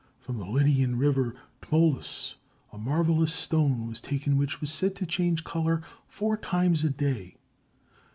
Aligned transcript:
From 0.17 0.39
the 0.39 0.45
Lydian 0.47 0.97
river 0.97 1.35
Tmolus 1.61 2.33
a 2.73 2.79
marvellous 2.79 3.31
stone 3.35 3.85
was 3.87 4.01
taken 4.01 4.35
which 4.35 4.59
was 4.59 4.73
said 4.73 4.95
to 4.95 5.05
change 5.05 5.43
color 5.43 5.83
four 6.07 6.37
times 6.37 6.83
a 6.83 6.89
day. 6.89 7.35